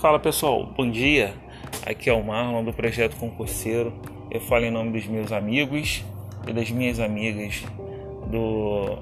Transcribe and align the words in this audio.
Fala 0.00 0.18
pessoal, 0.18 0.64
bom 0.64 0.90
dia. 0.90 1.34
Aqui 1.84 2.08
é 2.08 2.12
o 2.14 2.24
Marlon 2.24 2.64
do 2.64 2.72
Projeto 2.72 3.16
Concurseiro. 3.16 3.92
Eu 4.30 4.40
falo 4.40 4.64
em 4.64 4.70
nome 4.70 4.92
dos 4.92 5.06
meus 5.06 5.30
amigos 5.30 6.02
e 6.48 6.54
das 6.54 6.70
minhas 6.70 6.98
amigas 6.98 7.62
do, 8.30 8.96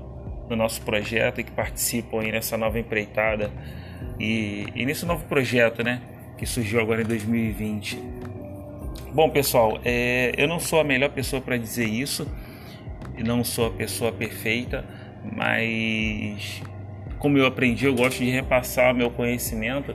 do 0.48 0.56
nosso 0.56 0.82
projeto 0.82 1.40
e 1.40 1.44
que 1.44 1.52
participam 1.52 2.20
aí 2.20 2.32
nessa 2.32 2.56
nova 2.56 2.80
empreitada 2.80 3.48
e, 4.18 4.66
e 4.74 4.84
nesse 4.84 5.06
novo 5.06 5.24
projeto, 5.26 5.84
né? 5.84 6.02
Que 6.36 6.44
surgiu 6.44 6.80
agora 6.80 7.02
em 7.02 7.06
2020. 7.06 7.96
Bom, 9.14 9.30
pessoal, 9.30 9.78
é, 9.84 10.32
eu 10.36 10.48
não 10.48 10.58
sou 10.58 10.80
a 10.80 10.84
melhor 10.84 11.10
pessoa 11.10 11.40
para 11.40 11.56
dizer 11.56 11.86
isso, 11.86 12.26
e 13.16 13.22
não 13.22 13.44
sou 13.44 13.68
a 13.68 13.70
pessoa 13.70 14.10
perfeita, 14.10 14.84
mas 15.22 16.60
como 17.20 17.38
eu 17.38 17.46
aprendi, 17.46 17.86
eu 17.86 17.94
gosto 17.94 18.18
de 18.18 18.30
repassar 18.30 18.92
meu 18.92 19.12
conhecimento 19.12 19.94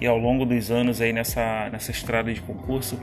e 0.00 0.06
ao 0.06 0.18
longo 0.18 0.44
dos 0.44 0.70
anos 0.70 1.00
aí 1.00 1.12
nessa, 1.12 1.68
nessa 1.70 1.90
estrada 1.90 2.32
de 2.32 2.40
concurso, 2.40 3.00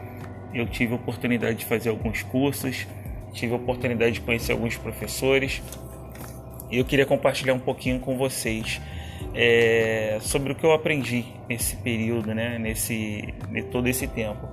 eu 0.54 0.66
tive 0.68 0.94
a 0.94 0.95
oportunidade 0.95 1.59
de 1.59 1.66
fazer 1.66 1.90
alguns 1.90 2.23
cursos, 2.23 2.88
tive 3.34 3.54
a 3.54 3.58
oportunidade 3.58 4.13
de 4.13 4.22
conhecer 4.22 4.52
alguns 4.52 4.77
professores 4.77 5.62
e 6.71 6.77
eu 6.77 6.85
queria 6.85 7.05
compartilhar 7.05 7.54
um 7.54 7.59
pouquinho 7.59 7.99
com 7.99 8.18
vocês 8.18 8.82
é, 9.34 10.18
sobre 10.21 10.54
o 10.54 10.55
que 10.55 10.66
eu 10.66 10.71
aprendi 10.71 11.26
nesse 11.48 11.76
período, 11.77 12.34
né, 12.34 12.58
nesse 12.58 13.34
todo 13.71 13.88
esse 13.88 14.07
tempo. 14.07 14.48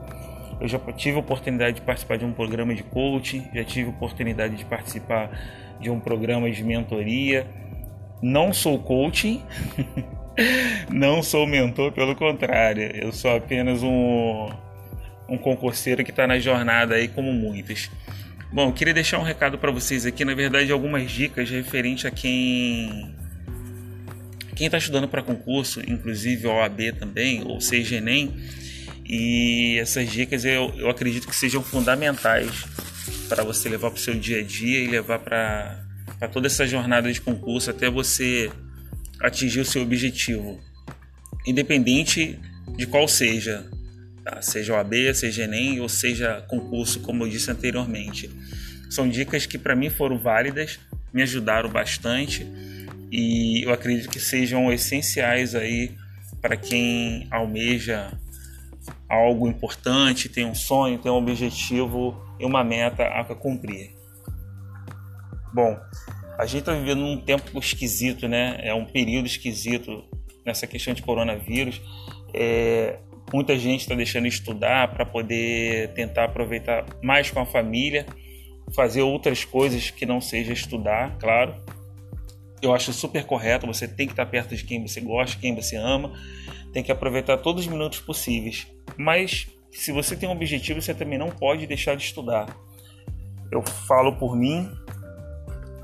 Eu 0.61 0.69
já 0.69 0.79
tive 0.93 1.17
a 1.17 1.21
oportunidade 1.21 1.77
de 1.77 1.83
participar 1.83 2.17
de 2.17 2.25
um 2.25 2.33
programa 2.33 2.75
de 2.75 2.83
coaching, 2.83 3.45
já 3.53 3.65
tive 3.65 3.89
a 3.89 3.91
oportunidade 3.91 4.57
de 4.57 4.65
participar 4.65 5.31
de 5.81 5.91
um 5.91 5.99
programa 5.99 6.51
de 6.51 6.63
mentoria. 6.63 7.47
Não 8.23 8.53
sou 8.53 8.79
coaching, 8.79 9.43
Não 10.91 11.23
sou 11.23 11.47
mentor, 11.47 11.93
pelo 11.93 12.15
contrário, 12.15 12.91
eu 12.97 13.13
sou 13.13 13.37
apenas 13.37 13.83
um, 13.83 14.51
um 15.29 15.39
concurseiro 15.39 16.05
que 16.05 16.11
está 16.11 16.27
na 16.27 16.39
jornada 16.39 16.97
aí, 16.97 17.09
como 17.09 17.33
muitos. 17.33 17.91
Bom, 18.53 18.73
queria 18.73 18.95
deixar 18.95 19.19
um 19.19 19.23
recado 19.23 19.59
para 19.59 19.71
vocês 19.71 20.07
aqui, 20.07 20.25
na 20.25 20.35
verdade, 20.35 20.71
algumas 20.71 21.11
dicas 21.11 21.51
referente 21.51 22.07
a 22.07 22.11
quem 22.11 23.15
quem 24.55 24.67
está 24.67 24.79
estudando 24.79 25.09
para 25.09 25.21
concurso, 25.21 25.81
inclusive 25.81 26.47
OAB 26.47 26.93
também, 26.97 27.43
ou 27.45 27.61
seja, 27.61 27.97
Enem, 27.97 28.33
e 29.05 29.77
essas 29.81 30.09
dicas 30.09 30.45
eu, 30.45 30.73
eu 30.77 30.89
acredito 30.89 31.27
que 31.27 31.35
sejam 31.35 31.61
fundamentais 31.61 32.65
para 33.29 33.43
você 33.43 33.69
levar 33.69 33.91
para 33.91 33.99
o 33.99 34.01
seu 34.01 34.15
dia 34.15 34.39
a 34.39 34.43
dia 34.43 34.81
e 34.81 34.87
levar 34.87 35.19
para 35.19 36.29
toda 36.33 36.47
essa 36.47 36.65
jornada 36.67 37.13
de 37.13 37.21
concurso 37.21 37.71
até 37.71 37.91
você 37.91 38.51
atingir 39.21 39.61
o 39.61 39.65
seu 39.65 39.83
objetivo, 39.83 40.61
independente 41.47 42.39
de 42.77 42.87
qual 42.87 43.07
seja, 43.07 43.69
tá? 44.25 44.41
seja 44.43 44.75
OAB, 44.75 45.15
seja 45.15 45.45
Enem 45.45 45.81
ou 45.81 45.89
seja 45.89 46.45
concurso, 46.49 47.01
como 47.01 47.25
eu 47.25 47.29
disse 47.29 47.51
anteriormente. 47.51 48.31
São 48.91 49.09
dicas 49.09 49.47
que 49.47 49.59
para 49.59 49.77
mim 49.77 49.91
foram 49.91 50.19
válidas, 50.19 50.79
me 51.13 51.23
ajudaram 51.23 51.71
bastante 51.71 52.47
e 53.11 53.63
eu 53.65 53.73
acredito 53.73 54.09
que 54.09 54.21
sejam 54.21 54.73
essenciais 54.73 55.55
aí 55.55 55.93
para 56.41 56.57
quem 56.57 57.27
almeja 57.31 58.13
algo 59.09 59.49
importante, 59.49 60.29
tem 60.29 60.45
um 60.45 60.55
sonho, 60.55 60.99
tem 60.99 61.11
um 61.11 61.17
objetivo 61.17 62.21
e 62.39 62.45
uma 62.45 62.65
meta 62.65 63.05
a 63.05 63.25
cumprir. 63.35 63.93
Bom, 65.53 65.79
a 66.39 66.47
gente 66.47 66.61
está 66.61 66.73
vivendo 66.73 67.05
um 67.05 67.21
tempo 67.21 67.59
esquisito, 67.59 68.29
né? 68.29 68.59
É 68.61 68.75
um 68.75 68.85
período 68.85 69.27
esquisito 69.27 70.05
nessa 70.45 70.67
questão 70.67 70.93
de 70.93 71.03
coronavírus. 71.03 71.81
É, 72.33 72.99
muita 73.33 73.57
gente 73.59 73.83
está 73.83 73.95
deixando 73.95 74.25
de 74.25 74.35
estudar 74.35 74.93
para 74.93 75.07
poder 75.07 75.93
tentar 75.95 76.25
aproveitar 76.25 76.85
mais 77.03 77.31
com 77.31 77.41
a 77.41 77.47
família, 77.47 78.07
fazer 78.75 79.03
outras 79.03 79.45
coisas 79.45 79.91
que 79.91 80.05
não 80.05 80.21
seja 80.21 80.53
estudar, 80.53 81.17
claro. 81.19 81.55
Eu 82.61 82.75
acho 82.75 82.93
super 82.93 83.25
correto. 83.25 83.67
Você 83.67 83.87
tem 83.87 84.07
que 84.07 84.13
estar 84.13 84.27
perto 84.27 84.57
de 84.57 84.65
quem 84.65 84.85
você 84.85 85.01
gosta, 85.01 85.39
quem 85.39 85.55
você 85.55 85.77
ama. 85.77 86.13
Tem 86.73 86.83
que 86.83 86.91
aproveitar 86.91 87.37
todos 87.39 87.65
os 87.67 87.71
minutos 87.71 88.01
possíveis. 88.01 88.67
Mas 88.97 89.47
se 89.71 89.93
você 89.93 90.17
tem 90.17 90.29
um 90.29 90.33
objetivo, 90.33 90.81
você 90.81 90.95
também 90.95 91.19
não 91.19 91.29
pode 91.29 91.67
deixar 91.67 91.95
de 91.95 92.05
estudar. 92.05 92.47
Eu 93.53 93.63
falo 93.63 94.17
por 94.17 94.35
mim, 94.37 94.71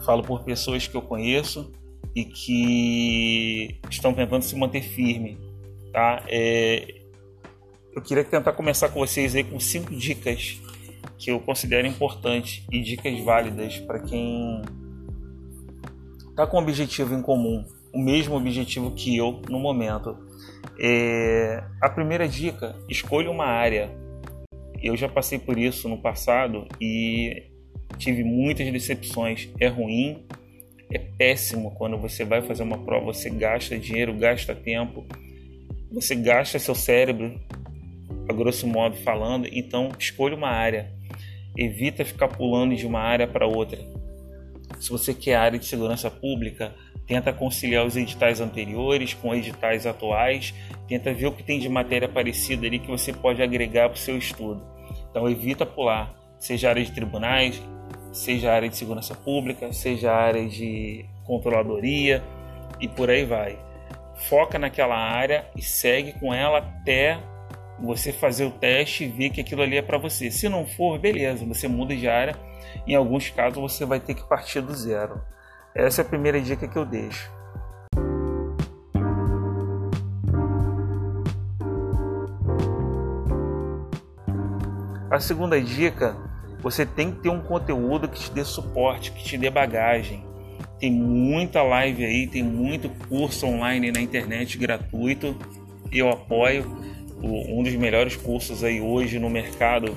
falo 0.05 0.23
por 0.23 0.45
pessoas 0.45 0.87
que 0.87 0.97
eu 0.97 1.03
conheço 1.03 1.73
e 2.15 2.25
que 2.25 3.79
estão 3.91 4.13
tentando 4.13 4.43
se 4.43 4.57
manter 4.57 4.83
firme, 4.83 5.39
tá? 5.93 6.25
É, 6.29 7.03
eu 7.95 8.03
queria 8.03 8.25
tentar 8.25 8.53
começar 8.53 8.89
com 8.89 9.01
vocês 9.01 9.35
aí 9.35 9.45
com 9.45 9.59
cinco 9.59 9.95
dicas 9.95 10.61
que 11.19 11.31
eu 11.31 11.41
considero 11.41 11.87
importantes 11.87 12.65
e 12.71 12.81
dicas 12.81 13.19
válidas 13.21 13.79
para 13.79 14.01
quem 14.01 14.63
está 16.31 16.47
com 16.47 16.59
um 16.59 16.63
objetivo 16.63 17.15
em 17.15 17.21
comum, 17.21 17.65
o 17.93 17.99
mesmo 17.99 18.37
objetivo 18.37 18.93
que 18.93 19.17
eu 19.17 19.43
no 19.49 19.59
momento. 19.59 20.17
É, 20.79 21.63
a 21.81 21.89
primeira 21.91 22.27
dica: 22.27 22.75
escolha 22.89 23.31
uma 23.31 23.45
área. 23.45 23.91
Eu 24.83 24.97
já 24.97 25.09
passei 25.11 25.39
por 25.39 25.59
isso 25.59 25.89
no 25.91 25.99
passado 25.99 26.67
e 26.81 27.50
tive 27.99 28.25
muitas 28.25 28.71
decepções. 28.73 29.49
É 29.59 29.69
ruim, 29.69 30.25
é 30.93 30.99
péssimo 30.99 31.71
quando 31.73 31.97
você 31.97 32.25
vai 32.25 32.43
fazer 32.43 32.63
uma 32.63 32.79
prova, 32.79 33.07
você 33.07 33.31
gasta 33.31 33.79
dinheiro, 33.79 34.15
gasta 34.15 34.55
tempo, 34.55 35.07
você 35.91 36.15
gasta 36.15 36.59
seu 36.59 36.75
cérebro, 36.75 37.39
a 38.29 38.33
grosso 38.33 38.67
modo 38.67 38.97
falando. 38.97 39.49
Então, 39.53 39.91
escolha 39.99 40.37
uma 40.37 40.51
área. 40.51 40.93
Evita 41.57 42.05
ficar 42.05 42.29
pulando 42.29 42.75
de 42.75 42.87
uma 42.87 43.01
área 43.01 43.27
para 43.27 43.47
outra. 43.47 43.79
Se 44.81 44.91
você 44.91 45.13
quer 45.13 45.35
área 45.35 45.59
de 45.59 45.67
segurança 45.67 46.11
pública, 46.11 46.75
tenta 47.07 47.33
conciliar 47.33 47.85
os 47.85 47.97
editais 47.97 48.41
anteriores 48.41 49.15
com 49.15 49.35
editais 49.35 49.85
atuais, 49.85 50.55
tenta 50.87 51.13
ver 51.13 51.27
o 51.27 51.33
que 51.33 51.43
tem 51.43 51.59
de 51.59 51.69
matéria 51.69 52.09
parecida 52.09 52.67
ali 52.67 52.79
que 52.79 52.89
você 52.89 53.13
pode 53.13 53.43
agregar 53.43 53.89
para 53.89 53.97
o 53.97 53.99
seu 53.99 54.17
estudo. 54.17 54.63
Então 55.11 55.29
evita 55.29 55.67
pular, 55.67 56.15
seja 56.39 56.69
área 56.69 56.85
de 56.85 56.93
tribunais, 56.93 57.61
seja 58.13 58.51
a 58.51 58.55
área 58.55 58.69
de 58.69 58.77
segurança 58.77 59.15
pública, 59.15 59.73
seja 59.73 60.13
a 60.13 60.17
área 60.17 60.49
de 60.49 61.05
controladoria 61.25 62.23
e 62.81 62.89
por 62.89 63.11
aí 63.11 63.25
vai. 63.25 63.59
Foca 64.29 64.59
naquela 64.59 64.97
área 64.97 65.47
e 65.57 65.63
segue 65.63 66.13
com 66.15 66.35
ela 66.35 66.59
até 66.59 67.19
você 67.79 68.13
fazer 68.13 68.45
o 68.45 68.51
teste 68.51 69.05
e 69.05 69.09
ver 69.09 69.31
que 69.31 69.41
aquilo 69.41 69.63
ali 69.63 69.77
é 69.77 69.83
para 69.83 69.99
você. 69.99 70.31
Se 70.31 70.49
não 70.49 70.67
for, 70.67 70.99
beleza, 70.99 71.45
você 71.47 71.67
muda 71.67 71.97
de 71.97 72.09
área. 72.09 72.37
Em 72.87 72.95
alguns 72.95 73.31
casos 73.31 73.59
você 73.59 73.85
vai 73.85 73.99
ter 73.99 74.15
que 74.15 74.29
partir 74.29 74.61
do 74.61 74.75
zero. 74.75 75.23
Essa 75.75 76.03
é 76.03 76.05
a 76.05 76.09
primeira 76.09 76.41
dica 76.41 76.69
que 76.69 76.77
eu 76.77 76.85
deixo. 76.85 77.31
A 85.11 85.19
segunda 85.19 85.61
dica 85.61 86.30
você 86.63 86.85
tem 86.85 87.11
que 87.11 87.23
ter 87.23 87.29
um 87.29 87.41
conteúdo 87.41 88.09
que 88.09 88.21
te 88.21 88.31
dê 88.31 88.45
suporte, 88.45 89.13
que 89.13 89.25
te 89.25 89.39
dê 89.39 89.51
bagagem. 89.51 90.25
Tem 90.79 90.91
muita 90.91 91.63
live 91.63 92.05
aí, 92.05 92.27
tem 92.27 92.43
muito 92.43 92.89
curso 93.09 93.47
online 93.47 93.93
na 93.93 94.01
internet 94.01 94.57
gratuito. 94.57 95.37
Eu 95.93 96.09
apoio 96.09 96.65
um 97.23 97.63
dos 97.63 97.75
melhores 97.75 98.17
cursos 98.17 98.65
aí 98.65 98.81
hoje 98.81 99.19
no 99.19 99.29
mercado. 99.29 99.97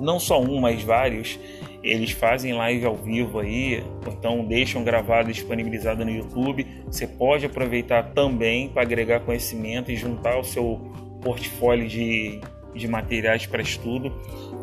Não 0.00 0.18
só 0.20 0.40
um, 0.40 0.60
mas 0.60 0.82
vários. 0.82 1.38
Eles 1.82 2.12
fazem 2.12 2.52
live 2.52 2.86
ao 2.86 2.96
vivo 2.96 3.40
aí, 3.40 3.82
então 4.06 4.44
deixam 4.44 4.84
gravado 4.84 5.30
e 5.30 5.32
disponibilizado 5.32 6.04
no 6.04 6.12
YouTube. 6.12 6.64
Você 6.86 7.08
pode 7.08 7.44
aproveitar 7.44 8.12
também 8.12 8.68
para 8.68 8.82
agregar 8.82 9.20
conhecimento 9.20 9.90
e 9.90 9.96
juntar 9.96 10.38
o 10.38 10.44
seu 10.44 10.80
portfólio 11.20 11.88
de, 11.88 12.40
de 12.74 12.88
materiais 12.88 13.46
para 13.46 13.62
estudo, 13.62 14.12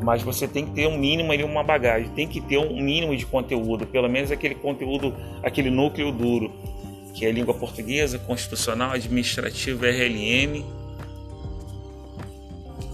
mas 0.03 0.21
você 0.21 0.47
tem 0.47 0.65
que 0.65 0.71
ter 0.71 0.87
um 0.87 0.97
mínimo 0.97 1.31
ali, 1.31 1.43
uma 1.43 1.63
bagagem, 1.63 2.09
tem 2.09 2.27
que 2.27 2.41
ter 2.41 2.57
um 2.57 2.81
mínimo 2.81 3.15
de 3.15 3.25
conteúdo, 3.25 3.85
pelo 3.85 4.09
menos 4.09 4.31
aquele 4.31 4.55
conteúdo, 4.55 5.15
aquele 5.43 5.69
núcleo 5.69 6.11
duro, 6.11 6.51
que 7.13 7.25
é 7.25 7.31
língua 7.31 7.53
portuguesa, 7.53 8.17
constitucional, 8.19 8.91
administrativa, 8.91 9.87
RLM 9.87 10.63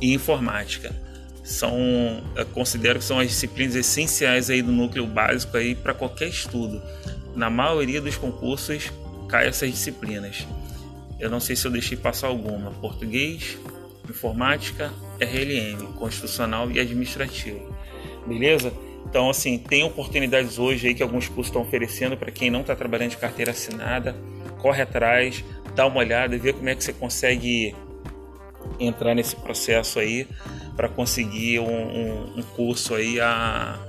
e 0.02 0.14
informática. 0.14 0.94
São, 1.44 1.78
considero 2.54 2.98
que 2.98 3.06
são 3.06 3.20
as 3.20 3.28
disciplinas 3.28 3.76
essenciais 3.76 4.50
aí 4.50 4.64
do 4.64 4.72
núcleo 4.72 5.06
básico 5.06 5.56
aí 5.56 5.76
para 5.76 5.94
qualquer 5.94 6.28
estudo. 6.28 6.82
Na 7.36 7.52
maioria 7.52 8.02
dos 8.02 8.18
concursos 8.18 8.92
cai 9.30 9.48
essas 9.48 9.70
disciplinas. 9.70 10.48
Eu 11.20 11.30
não 11.30 11.40
sei 11.40 11.56
se 11.56 11.66
eu 11.66 11.72
deixei 11.72 11.98
passar 11.98 12.28
alguma. 12.28 12.72
Português, 12.72 13.58
informática, 14.10 14.92
RLM, 15.20 15.94
constitucional 15.94 16.72
e 16.72 16.80
administrativo. 16.80 17.76
Beleza? 18.26 18.74
Então, 19.08 19.30
assim, 19.30 19.58
tem 19.58 19.84
oportunidades 19.84 20.58
hoje 20.58 20.88
aí 20.88 20.96
que 20.96 21.04
alguns 21.04 21.28
cursos 21.28 21.48
estão 21.48 21.62
oferecendo 21.62 22.18
para 22.18 22.32
quem 22.32 22.50
não 22.50 22.62
está 22.62 22.76
trabalhando 22.76 23.12
de 23.12 23.18
carteira 23.18 23.52
assinada. 23.52 24.16
Corre 24.60 24.82
atrás, 24.82 25.44
dá 25.76 25.86
uma 25.86 26.00
olhada, 26.00 26.38
vê 26.38 26.52
como 26.52 26.68
é 26.68 26.76
que 26.76 26.84
você 26.84 26.92
consegue 26.92 27.76
entrar 28.80 29.14
nesse 29.14 29.36
processo 29.36 30.00
aí 30.00 30.28
para 30.76 30.90
conseguir 30.90 31.60
um, 31.60 31.66
um, 31.66 32.40
um, 32.40 32.42
curso 32.56 32.96
aí 32.96 33.20
a, 33.22 33.80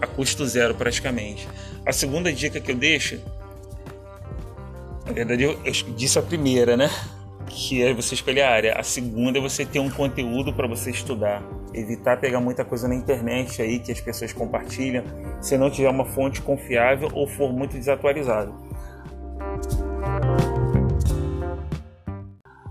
a 0.00 0.06
custo 0.06 0.46
zero 0.46 0.74
praticamente. 0.74 1.48
A 1.84 1.92
segunda 1.92 2.32
dica 2.32 2.60
que 2.60 2.70
eu 2.70 2.76
deixo, 2.76 3.20
na 5.04 5.12
verdade 5.12 5.42
eu, 5.42 5.60
eu 5.64 5.72
disse 5.96 6.18
a 6.18 6.22
primeira, 6.22 6.76
né? 6.76 6.90
Que 7.46 7.82
é 7.82 7.94
você 7.94 8.14
escolher 8.14 8.42
a 8.42 8.50
área. 8.50 8.74
A 8.74 8.82
segunda 8.82 9.38
é 9.38 9.40
você 9.40 9.64
ter 9.64 9.78
um 9.78 9.90
conteúdo 9.90 10.52
para 10.52 10.66
você 10.66 10.90
estudar. 10.90 11.42
Evitar 11.72 12.18
pegar 12.20 12.40
muita 12.40 12.64
coisa 12.64 12.88
na 12.88 12.94
internet 12.94 13.60
aí 13.60 13.78
que 13.78 13.92
as 13.92 14.00
pessoas 14.00 14.32
compartilham, 14.32 15.04
se 15.40 15.56
não 15.58 15.70
tiver 15.70 15.90
uma 15.90 16.04
fonte 16.04 16.40
confiável 16.40 17.08
ou 17.12 17.26
for 17.26 17.52
muito 17.52 17.76
desatualizado. 17.76 18.54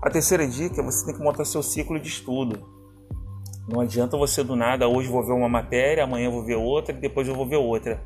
A 0.02 0.10
terceira 0.10 0.46
dica 0.46 0.80
é 0.80 0.84
você 0.84 1.04
tem 1.04 1.14
que 1.16 1.20
montar 1.20 1.44
seu 1.44 1.62
ciclo 1.62 1.98
de 1.98 2.08
estudo. 2.08 2.64
Não 3.68 3.80
adianta 3.80 4.16
você 4.16 4.44
do 4.44 4.54
nada, 4.54 4.86
hoje 4.86 5.08
vou 5.08 5.24
ver 5.26 5.32
uma 5.32 5.48
matéria, 5.48 6.04
amanhã 6.04 6.30
vou 6.30 6.44
ver 6.44 6.54
outra 6.54 6.94
e 6.94 7.00
depois 7.00 7.26
eu 7.26 7.34
vou 7.34 7.48
ver 7.48 7.56
outra. 7.56 8.00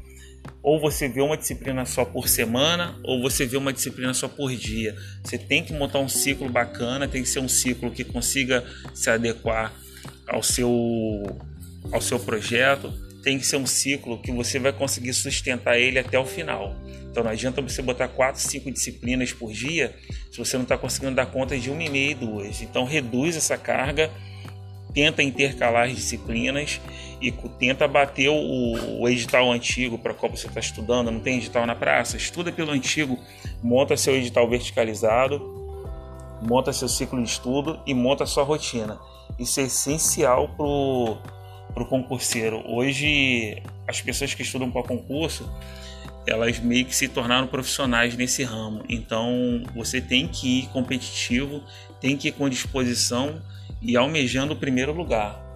Ou 0.63 0.79
você 0.79 1.09
vê 1.09 1.23
uma 1.23 1.37
disciplina 1.37 1.87
só 1.87 2.05
por 2.05 2.29
semana, 2.29 2.99
ou 3.03 3.23
você 3.23 3.47
vê 3.47 3.57
uma 3.57 3.73
disciplina 3.73 4.13
só 4.13 4.29
por 4.29 4.55
dia. 4.55 4.95
Você 5.25 5.39
tem 5.39 5.65
que 5.65 5.73
montar 5.73 6.01
um 6.01 6.09
ciclo 6.09 6.49
bacana, 6.49 7.09
tem 7.09 7.23
que 7.23 7.29
ser 7.29 7.41
um 7.41 7.49
ciclo 7.49 7.91
que 7.91 8.05
consiga 8.05 8.65
se 8.95 9.09
adequar 9.09 9.73
ao 10.29 10.43
seu, 10.43 10.71
ao 11.91 12.01
seu 12.01 12.21
projeto, 12.21 12.93
tem 13.23 13.39
que 13.39 13.47
ser 13.47 13.57
um 13.57 13.67
ciclo 13.67 14.21
que 14.21 14.33
você 14.33 14.59
vai 14.59 14.73
conseguir 14.73 15.13
sustentar 15.13 15.79
ele 15.79 15.99
até 15.99 16.19
o 16.19 16.25
final. 16.25 16.77
Então 17.11 17.25
não 17.25 17.31
adianta 17.31 17.61
você 17.61 17.83
botar 17.83 18.09
quatro, 18.09 18.41
cinco 18.41 18.71
disciplinas 18.71 19.33
por 19.33 19.53
dia 19.53 19.95
se 20.31 20.39
você 20.39 20.57
não 20.57 20.63
está 20.63 20.79
conseguindo 20.79 21.15
dar 21.15 21.27
conta 21.27 21.59
de 21.59 21.71
uma 21.71 21.83
e 21.83 21.91
meia 21.91 22.11
e 22.13 22.15
duas. 22.15 22.63
Então 22.63 22.85
reduz 22.85 23.37
essa 23.37 23.59
carga, 23.59 24.11
tenta 24.93 25.23
intercalar 25.23 25.87
as 25.87 25.95
disciplinas 25.95 26.81
e 27.21 27.31
tenta 27.59 27.87
bater 27.87 28.29
o, 28.29 29.01
o 29.01 29.09
edital 29.09 29.51
antigo 29.51 29.99
para 29.99 30.15
qual 30.15 30.31
você 30.31 30.47
está 30.47 30.61
estudando. 30.61 31.11
Não 31.11 31.21
tem 31.21 31.39
edital 31.39 31.67
na 31.67 31.75
praça? 31.75 32.17
Estuda 32.17 32.51
pelo 32.51 32.71
antigo, 32.71 33.19
monta 33.63 33.97
seu 33.97 34.17
edital 34.17 34.49
verticalizado, 34.49 35.41
monta 36.43 36.73
seu 36.73 36.89
ciclo 36.89 37.23
de 37.23 37.29
estudo 37.29 37.79
e 37.87 37.95
monta 37.95 38.27
sua 38.27 38.45
rotina. 38.45 38.99
Isso 39.39 39.61
é 39.61 39.65
essencial 39.65 40.49
para 40.57 41.83
o 41.83 41.87
concurseiro. 41.89 42.63
Hoje, 42.67 43.63
as 43.87 44.01
pessoas 44.01 44.35
que 44.35 44.43
estudam 44.43 44.71
para 44.71 44.83
concurso 44.83 45.49
elas 46.27 46.59
meio 46.59 46.85
que 46.85 46.95
se 46.95 47.09
tornaram 47.09 47.47
profissionais 47.47 48.17
nesse 48.17 48.45
ramo. 48.45 48.85
Então 48.89 49.63
você 49.75 50.01
tem 50.01 50.29
que 50.29 50.61
ir 50.61 50.67
competitivo, 50.69 51.63
tem 52.01 52.17
que 52.17 52.29
ir 52.29 52.33
com 52.33 52.49
disposição 52.49 53.41
e 53.83 53.97
almejando 53.97 54.55
o 54.55 54.57
primeiro 54.57 54.93
lugar. 54.93 55.51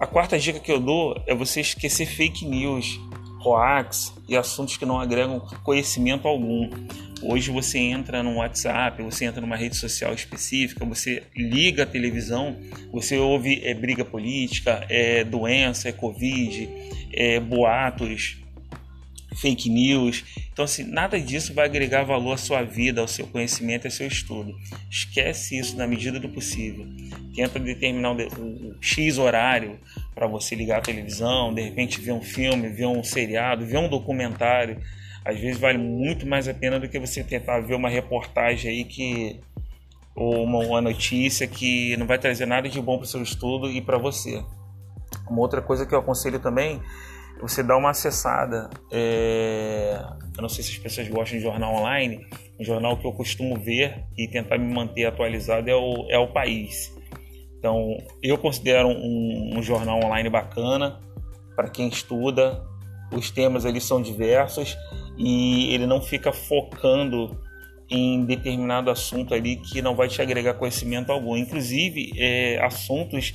A 0.00 0.06
quarta 0.06 0.38
dica 0.38 0.58
que 0.58 0.72
eu 0.72 0.80
dou 0.80 1.22
é 1.26 1.34
você 1.34 1.60
esquecer 1.60 2.06
fake 2.06 2.44
news, 2.44 2.98
hoax 3.44 4.12
e 4.28 4.36
assuntos 4.36 4.76
que 4.76 4.84
não 4.84 4.98
agregam 4.98 5.40
conhecimento 5.62 6.26
algum. 6.26 6.68
Hoje 7.22 7.52
você 7.52 7.78
entra 7.78 8.20
no 8.20 8.38
WhatsApp, 8.38 9.00
você 9.00 9.26
entra 9.26 9.40
numa 9.40 9.54
rede 9.54 9.76
social 9.76 10.12
específica, 10.12 10.84
você 10.84 11.22
liga 11.36 11.84
a 11.84 11.86
televisão, 11.86 12.56
você 12.90 13.16
ouve 13.16 13.64
é, 13.64 13.74
briga 13.74 14.04
política, 14.04 14.84
é 14.88 15.22
doença, 15.22 15.88
é 15.88 15.92
covid, 15.92 16.68
é 17.12 17.38
boatos, 17.38 18.41
fake 19.34 19.68
news. 19.68 20.24
Então, 20.52 20.64
assim, 20.64 20.84
nada 20.84 21.18
disso 21.20 21.54
vai 21.54 21.66
agregar 21.66 22.04
valor 22.04 22.32
à 22.32 22.36
sua 22.36 22.62
vida, 22.62 23.00
ao 23.00 23.08
seu 23.08 23.26
conhecimento, 23.26 23.86
ao 23.86 23.90
seu 23.90 24.06
estudo. 24.06 24.54
Esquece 24.90 25.58
isso 25.58 25.76
na 25.76 25.86
medida 25.86 26.18
do 26.20 26.28
possível. 26.28 26.86
Tenta 27.34 27.58
determinar 27.58 28.12
o, 28.12 28.76
X 28.80 29.18
horário 29.18 29.78
para 30.14 30.26
você 30.26 30.54
ligar 30.54 30.78
a 30.78 30.82
televisão, 30.82 31.52
de 31.54 31.62
repente 31.62 32.00
ver 32.00 32.12
um 32.12 32.20
filme, 32.20 32.68
ver 32.68 32.86
um 32.86 33.02
seriado, 33.02 33.64
ver 33.64 33.78
um 33.78 33.88
documentário. 33.88 34.80
Às 35.24 35.38
vezes 35.38 35.58
vale 35.58 35.78
muito 35.78 36.26
mais 36.26 36.48
a 36.48 36.54
pena 36.54 36.80
do 36.80 36.88
que 36.88 36.98
você 36.98 37.22
tentar 37.22 37.60
ver 37.60 37.74
uma 37.74 37.88
reportagem 37.88 38.70
aí 38.70 38.84
que 38.84 39.40
ou 40.14 40.44
uma, 40.44 40.58
uma 40.58 40.80
notícia 40.80 41.46
que 41.46 41.96
não 41.96 42.06
vai 42.06 42.18
trazer 42.18 42.44
nada 42.44 42.68
de 42.68 42.80
bom 42.80 42.98
para 42.98 43.04
o 43.04 43.08
seu 43.08 43.22
estudo 43.22 43.70
e 43.70 43.80
para 43.80 43.96
você. 43.96 44.42
Uma 45.28 45.40
outra 45.40 45.62
coisa 45.62 45.86
que 45.86 45.94
eu 45.94 45.98
aconselho 45.98 46.38
também 46.38 46.80
você 47.42 47.62
dá 47.62 47.76
uma 47.76 47.90
acessada. 47.90 48.70
É... 48.90 50.00
Eu 50.36 50.42
não 50.42 50.48
sei 50.48 50.62
se 50.62 50.70
as 50.70 50.78
pessoas 50.78 51.08
gostam 51.08 51.38
de 51.38 51.44
jornal 51.44 51.74
online. 51.74 52.24
Um 52.58 52.64
jornal 52.64 52.96
que 52.96 53.06
eu 53.06 53.12
costumo 53.12 53.58
ver 53.58 54.04
e 54.16 54.28
tentar 54.28 54.56
me 54.56 54.72
manter 54.72 55.04
atualizado 55.06 55.68
é 55.68 55.74
o, 55.74 56.06
é 56.08 56.18
o 56.18 56.28
País. 56.28 56.96
Então, 57.58 57.98
eu 58.22 58.38
considero 58.38 58.88
um, 58.88 59.58
um 59.58 59.62
jornal 59.62 60.00
online 60.02 60.30
bacana 60.30 61.00
para 61.56 61.68
quem 61.68 61.88
estuda. 61.88 62.64
Os 63.12 63.30
temas 63.30 63.66
ali 63.66 63.80
são 63.80 64.00
diversos 64.00 64.76
e 65.18 65.74
ele 65.74 65.86
não 65.86 66.00
fica 66.00 66.32
focando 66.32 67.36
em 67.90 68.24
determinado 68.24 68.90
assunto 68.90 69.34
ali 69.34 69.56
que 69.56 69.82
não 69.82 69.94
vai 69.94 70.08
te 70.08 70.22
agregar 70.22 70.54
conhecimento 70.54 71.10
algum. 71.10 71.36
Inclusive, 71.36 72.12
é, 72.16 72.64
assuntos 72.64 73.34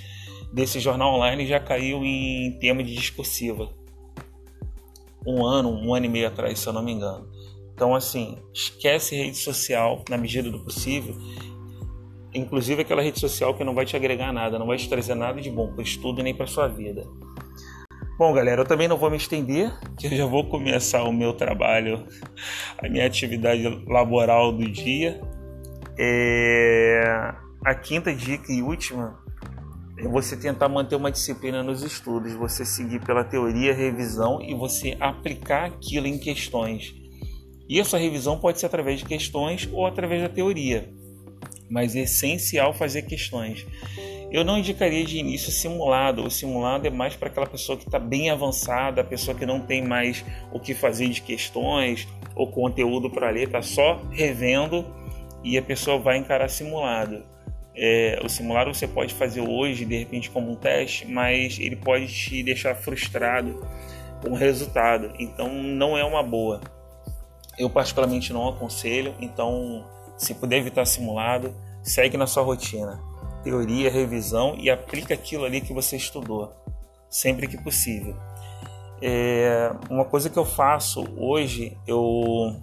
desse 0.52 0.80
jornal 0.80 1.14
online 1.14 1.46
já 1.46 1.60
caiu 1.60 2.04
em 2.04 2.58
tema 2.60 2.82
de 2.82 2.96
discursiva 2.96 3.77
um 5.28 5.46
ano, 5.46 5.70
um 5.70 5.94
ano 5.94 6.06
e 6.06 6.10
meio 6.10 6.28
atrás, 6.28 6.58
se 6.58 6.68
eu 6.68 6.74
não 6.74 6.82
me 6.82 6.94
engano. 6.94 7.28
Então, 7.74 7.94
assim, 7.94 8.38
esquece 8.54 9.16
rede 9.16 9.38
social 9.38 10.04
na 10.10 10.18
medida 10.18 10.50
do 10.50 10.64
possível. 10.64 11.16
Inclusive 12.34 12.82
aquela 12.82 13.02
rede 13.02 13.20
social 13.20 13.54
que 13.54 13.64
não 13.64 13.76
vai 13.76 13.86
te 13.86 13.96
agregar 13.96 14.32
nada, 14.32 14.58
não 14.58 14.66
vai 14.68 14.78
te 14.78 14.88
trazer 14.88 15.16
nada 15.16 15.42
de 15.42 15.52
bom 15.52 15.68
para 15.68 15.80
o 15.80 15.84
estudo 15.84 16.24
nem 16.24 16.34
para 16.34 16.48
sua 16.48 16.68
vida. 16.68 17.06
Bom, 18.18 18.34
galera, 18.34 18.62
eu 18.62 18.66
também 18.66 18.88
não 18.88 18.98
vou 18.98 19.12
me 19.12 19.18
estender, 19.18 19.72
que 20.00 20.08
eu 20.08 20.12
já 20.12 20.26
vou 20.26 20.44
começar 20.46 21.04
o 21.04 21.14
meu 21.14 21.34
trabalho, 21.34 22.08
a 22.80 22.90
minha 22.90 23.06
atividade 23.06 23.64
laboral 23.86 24.52
do 24.52 24.68
dia. 24.70 25.22
É... 26.00 27.36
A 27.66 27.76
quinta 27.76 28.16
dica 28.16 28.52
e 28.52 28.62
última 28.62 29.20
você 30.04 30.38
tentar 30.38 30.70
manter 30.70 30.96
uma 30.96 31.12
disciplina 31.12 31.64
nos 31.64 31.82
estudos, 31.82 32.34
você 32.34 32.64
seguir 32.64 33.04
pela 33.04 33.24
teoria, 33.24 33.74
revisão 33.74 34.42
e 34.42 34.54
você 34.54 34.96
aplicar 35.00 35.66
aquilo 35.66 36.08
em 36.08 36.20
questões. 36.20 36.94
E 37.68 37.80
essa 37.80 37.98
revisão 37.98 38.40
pode 38.40 38.60
ser 38.60 38.68
através 38.68 39.00
de 39.00 39.06
questões 39.06 39.68
ou 39.72 39.86
através 39.86 40.22
da 40.22 40.30
teoria, 40.30 40.90
mas 41.70 41.96
é 41.96 42.02
essencial 42.02 42.74
fazer 42.74 43.02
questões. 43.04 43.66
Eu 44.30 44.44
não 44.44 44.58
indicaria 44.58 45.06
de 45.06 45.18
início 45.18 45.52
simulado. 45.52 46.24
O 46.24 46.30
simulado 46.30 46.86
é 46.86 46.90
mais 46.90 47.16
para 47.16 47.30
aquela 47.30 47.48
pessoa 47.48 47.78
que 47.78 47.86
está 47.86 47.98
bem 47.98 48.30
avançada, 48.30 49.02
a 49.02 49.04
pessoa 49.04 49.38
que 49.38 49.46
não 49.46 49.62
tem 49.62 49.82
mais 49.82 50.24
o 50.52 50.60
que 50.60 50.74
fazer 50.74 51.08
de 51.10 51.22
questões 51.22 52.08
ou 52.36 52.52
conteúdo 52.52 53.10
para 53.10 53.30
ler, 53.30 53.48
está 53.48 53.62
só 53.62 54.02
revendo 54.12 54.86
e 55.44 55.58
a 55.58 55.62
pessoa 55.62 55.98
vai 55.98 56.18
encarar 56.18 56.50
simulado. 56.50 57.24
É, 57.80 58.20
o 58.24 58.28
simulado 58.28 58.74
você 58.74 58.88
pode 58.88 59.14
fazer 59.14 59.42
hoje, 59.42 59.86
de 59.86 59.96
repente, 59.96 60.32
como 60.32 60.52
um 60.52 60.56
teste, 60.56 61.06
mas 61.06 61.60
ele 61.60 61.76
pode 61.76 62.08
te 62.08 62.42
deixar 62.42 62.74
frustrado 62.74 63.64
com 64.20 64.32
o 64.32 64.36
resultado. 64.36 65.14
Então, 65.20 65.48
não 65.54 65.96
é 65.96 66.04
uma 66.04 66.24
boa. 66.24 66.60
Eu, 67.56 67.70
particularmente, 67.70 68.34
não 68.34 68.50
aconselho. 68.50 69.14
Então, 69.22 69.86
se 70.18 70.34
puder 70.34 70.58
evitar 70.58 70.86
simulado, 70.86 71.54
segue 71.84 72.18
na 72.18 72.26
sua 72.26 72.42
rotina. 72.42 73.00
Teoria, 73.44 73.92
revisão 73.92 74.56
e 74.58 74.72
aplica 74.72 75.14
aquilo 75.14 75.46
ali 75.46 75.62
que 75.62 75.72
você 75.72 75.96
estudou, 75.96 76.52
sempre 77.08 77.48
que 77.48 77.62
possível. 77.62 78.16
É, 79.00 79.72
uma 79.88 80.04
coisa 80.04 80.32
que 80.32 80.38
eu 80.38 80.46
faço 80.46 81.06
hoje, 81.16 81.78
eu 81.86 82.56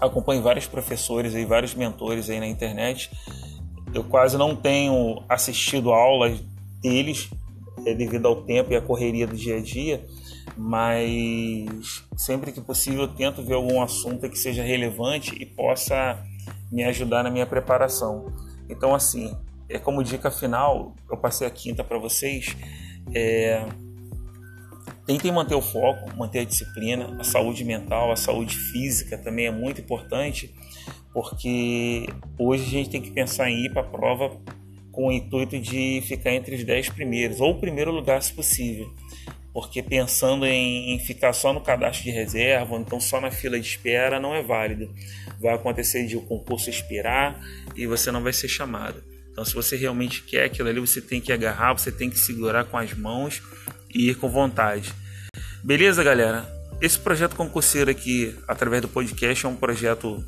acompanho 0.00 0.42
vários 0.42 0.66
professores 0.66 1.34
e 1.34 1.44
vários 1.44 1.74
mentores 1.74 2.28
aí 2.28 2.40
na 2.40 2.48
internet 2.48 3.08
eu 3.94 4.02
quase 4.04 4.36
não 4.36 4.56
tenho 4.56 5.22
assistido 5.28 5.92
aulas 5.92 6.40
deles 6.80 7.30
é, 7.86 7.94
devido 7.94 8.26
ao 8.26 8.42
tempo 8.42 8.72
e 8.72 8.76
à 8.76 8.80
correria 8.80 9.26
do 9.26 9.36
dia 9.36 9.56
a 9.56 9.60
dia, 9.60 10.04
mas 10.56 12.04
sempre 12.16 12.52
que 12.52 12.60
possível 12.60 13.02
eu 13.02 13.08
tento 13.08 13.42
ver 13.42 13.54
algum 13.54 13.82
assunto 13.82 14.28
que 14.28 14.38
seja 14.38 14.62
relevante 14.62 15.34
e 15.34 15.46
possa 15.46 16.22
me 16.70 16.84
ajudar 16.84 17.22
na 17.22 17.30
minha 17.30 17.46
preparação. 17.46 18.32
Então, 18.68 18.94
assim, 18.94 19.36
é 19.68 19.78
como 19.78 20.02
dica 20.02 20.30
final, 20.30 20.94
eu 21.10 21.16
passei 21.16 21.46
a 21.46 21.50
quinta 21.50 21.84
para 21.84 21.98
vocês. 21.98 22.56
É, 23.14 23.66
tentem 25.06 25.32
manter 25.32 25.54
o 25.54 25.60
foco, 25.60 26.16
manter 26.16 26.40
a 26.40 26.44
disciplina, 26.44 27.16
a 27.18 27.24
saúde 27.24 27.64
mental, 27.64 28.12
a 28.12 28.16
saúde 28.16 28.56
física 28.56 29.18
também 29.18 29.46
é 29.46 29.50
muito 29.50 29.80
importante 29.80 30.54
porque 31.12 32.06
hoje 32.38 32.64
a 32.64 32.68
gente 32.68 32.90
tem 32.90 33.02
que 33.02 33.10
pensar 33.10 33.50
em 33.50 33.66
ir 33.66 33.72
para 33.72 33.82
a 33.82 33.84
prova 33.84 34.30
com 34.90 35.08
o 35.08 35.12
intuito 35.12 35.58
de 35.58 36.02
ficar 36.06 36.32
entre 36.32 36.54
os 36.54 36.64
10 36.64 36.90
primeiros, 36.90 37.40
ou 37.40 37.52
o 37.52 37.60
primeiro 37.60 37.90
lugar 37.90 38.22
se 38.22 38.32
possível. 38.32 38.92
porque 39.52 39.82
pensando 39.82 40.46
em, 40.46 40.94
em, 40.94 40.98
ficar 40.98 41.34
só 41.34 41.52
no 41.52 41.60
cadastro 41.60 42.04
de 42.04 42.10
reserva, 42.10 42.74
ou 42.74 42.80
então 42.80 42.98
só 42.98 43.20
na 43.20 43.30
fila 43.30 43.60
de 43.60 43.66
espera, 43.66 44.18
não 44.18 44.34
é 44.34 44.42
válido. 44.42 44.90
Vai 45.38 45.54
acontecer 45.54 46.06
de 46.06 46.16
o 46.16 46.22
concurso 46.22 46.70
expirar 46.70 47.38
e 47.76 47.86
você 47.86 48.10
não 48.10 48.22
vai 48.22 48.32
ser 48.32 48.48
chamado. 48.48 49.02
Então, 49.30 49.44
se 49.44 49.54
você 49.54 49.76
realmente 49.76 50.22
quer 50.22 50.44
aquilo 50.44 50.68
ali, 50.68 50.80
você 50.80 51.00
tem 51.00 51.20
que 51.20 51.32
agarrar, 51.32 51.72
você 51.74 51.92
tem 51.92 52.08
que 52.08 52.18
segurar 52.18 52.64
com 52.64 52.78
as 52.78 52.94
mãos 52.94 53.42
e 53.94 54.10
ir 54.10 54.14
com 54.14 54.28
vontade. 54.28 54.92
Beleza, 55.62 56.02
galera? 56.02 56.46
Esse 56.80 56.98
projeto 56.98 57.36
concurseiro 57.36 57.90
aqui, 57.90 58.34
através 58.48 58.82
do 58.82 58.88
podcast, 58.88 59.44
é 59.44 59.48
um 59.48 59.56
projeto 59.56 60.24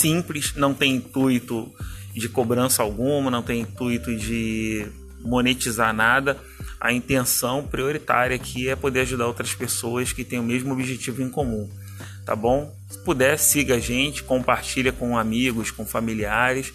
simples, 0.00 0.54
não 0.56 0.72
tem 0.72 0.96
intuito 0.96 1.70
de 2.14 2.28
cobrança 2.28 2.82
alguma, 2.82 3.30
não 3.30 3.42
tem 3.42 3.60
intuito 3.60 4.16
de 4.16 4.86
monetizar 5.20 5.92
nada. 5.92 6.38
A 6.80 6.92
intenção 6.92 7.62
prioritária 7.66 8.34
aqui 8.34 8.68
é 8.68 8.74
poder 8.74 9.00
ajudar 9.00 9.26
outras 9.26 9.54
pessoas 9.54 10.12
que 10.12 10.24
têm 10.24 10.38
o 10.38 10.42
mesmo 10.42 10.72
objetivo 10.72 11.22
em 11.22 11.28
comum, 11.28 11.68
tá 12.24 12.34
bom? 12.34 12.74
Se 12.88 12.98
puder, 12.98 13.38
siga 13.38 13.74
a 13.74 13.78
gente, 13.78 14.22
compartilha 14.22 14.90
com 14.90 15.18
amigos, 15.18 15.70
com 15.70 15.84
familiares, 15.84 16.72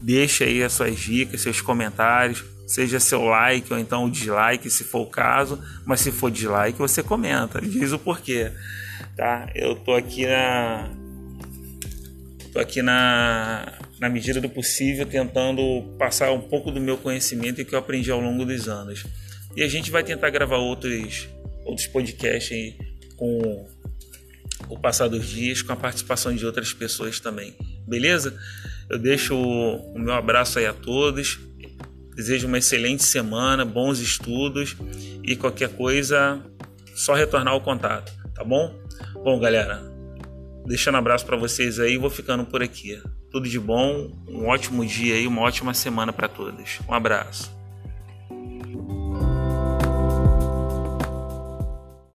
deixa 0.00 0.44
aí 0.44 0.62
as 0.62 0.74
suas 0.74 0.98
dicas, 0.98 1.40
seus 1.40 1.62
comentários, 1.62 2.44
seja 2.66 3.00
seu 3.00 3.24
like 3.24 3.72
ou 3.72 3.78
então 3.78 4.04
o 4.04 4.10
dislike, 4.10 4.68
se 4.68 4.84
for 4.84 5.00
o 5.00 5.10
caso, 5.10 5.58
mas 5.86 6.00
se 6.00 6.12
for 6.12 6.30
dislike, 6.30 6.78
você 6.78 7.02
comenta, 7.02 7.62
diz 7.62 7.92
o 7.92 7.98
porquê, 7.98 8.52
tá? 9.16 9.48
Eu 9.54 9.74
tô 9.74 9.94
aqui 9.94 10.26
na 10.26 10.90
tô 12.52 12.58
aqui 12.58 12.82
na 12.82 13.78
na 14.00 14.08
medida 14.08 14.40
do 14.40 14.48
possível, 14.48 15.04
tentando 15.04 15.94
passar 15.98 16.32
um 16.32 16.40
pouco 16.40 16.70
do 16.70 16.80
meu 16.80 16.96
conhecimento 16.96 17.60
e 17.60 17.64
que 17.66 17.74
eu 17.74 17.78
aprendi 17.78 18.10
ao 18.10 18.18
longo 18.18 18.46
dos 18.46 18.66
anos. 18.66 19.04
E 19.54 19.62
a 19.62 19.68
gente 19.68 19.90
vai 19.90 20.02
tentar 20.02 20.30
gravar 20.30 20.56
outros, 20.56 21.28
outros 21.66 21.86
podcasts 21.86 22.74
com 23.16 23.68
o 24.68 24.78
passar 24.78 25.08
dos 25.08 25.28
dias, 25.28 25.60
com 25.60 25.72
a 25.72 25.76
participação 25.76 26.34
de 26.34 26.46
outras 26.46 26.72
pessoas 26.72 27.20
também. 27.20 27.54
Beleza? 27.86 28.34
Eu 28.88 28.98
deixo 28.98 29.36
o 29.36 29.98
meu 29.98 30.14
abraço 30.14 30.58
aí 30.58 30.66
a 30.66 30.72
todos. 30.72 31.38
Desejo 32.16 32.46
uma 32.46 32.58
excelente 32.58 33.04
semana, 33.04 33.66
bons 33.66 33.98
estudos 33.98 34.76
e 35.22 35.36
qualquer 35.36 35.68
coisa, 35.70 36.42
só 36.94 37.14
retornar 37.14 37.54
o 37.54 37.60
contato, 37.60 38.12
tá 38.34 38.42
bom? 38.42 38.74
Bom, 39.22 39.38
galera, 39.38 39.89
deixando 40.66 40.94
um 40.94 40.98
abraço 40.98 41.26
para 41.26 41.36
vocês 41.36 41.78
aí, 41.78 41.96
vou 41.96 42.10
ficando 42.10 42.44
por 42.44 42.62
aqui. 42.62 43.00
Tudo 43.30 43.48
de 43.48 43.58
bom, 43.58 44.10
um 44.28 44.48
ótimo 44.48 44.84
dia 44.84 45.18
e 45.18 45.26
uma 45.26 45.42
ótima 45.42 45.74
semana 45.74 46.12
para 46.12 46.28
todos. 46.28 46.80
Um 46.88 46.94
abraço. 46.94 47.59